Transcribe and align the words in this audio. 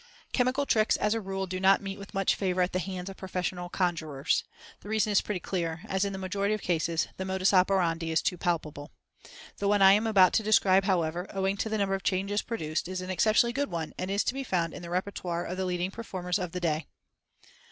—Chemical 0.33 0.65
tricks, 0.65 0.97
as 0.97 1.13
a 1.13 1.21
rule, 1.21 1.45
do 1.45 1.59
not 1.59 1.79
meet 1.79 1.99
with 1.99 2.15
much 2.15 2.33
favor 2.33 2.63
at 2.63 2.73
the 2.73 2.79
hands 2.79 3.07
of 3.07 3.15
professional 3.17 3.69
conjurers. 3.69 4.43
The 4.79 4.89
reason 4.89 5.11
is 5.11 5.21
pretty 5.21 5.39
clear, 5.39 5.81
as 5.87 6.03
in 6.03 6.11
the 6.11 6.17
majority 6.17 6.55
of 6.55 6.61
cases, 6.63 7.07
the 7.17 7.23
modus 7.23 7.53
operandi 7.53 8.09
is 8.09 8.23
too 8.23 8.35
palpable. 8.35 8.89
The 9.57 9.67
one 9.67 9.83
I 9.83 9.91
am 9.93 10.07
about 10.07 10.33
to 10.33 10.41
describe, 10.41 10.85
however, 10.85 11.27
owing 11.31 11.55
to 11.57 11.69
the 11.69 11.77
number 11.77 11.93
of 11.93 12.01
changes 12.01 12.41
produced, 12.41 12.87
is 12.87 13.01
an 13.01 13.11
exceptionally 13.11 13.53
good 13.53 13.69
one, 13.69 13.93
and 13.95 14.09
is 14.09 14.23
to 14.23 14.33
be 14.33 14.43
found 14.43 14.73
in 14.73 14.81
the 14.81 14.89
repertoire 14.89 15.45
of 15.45 15.55
the 15.57 15.65
leading 15.65 15.91
performers 15.91 16.39
of 16.39 16.51
the 16.51 16.59
day. 16.59 16.87